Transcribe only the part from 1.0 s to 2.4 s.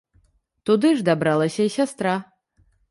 ж дабралася і сястра.